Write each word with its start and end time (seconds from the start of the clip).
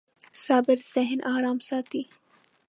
صبر 0.45 0.77
ذهن 0.93 1.19
ارام 1.35 1.59
ساتي. 1.69 2.01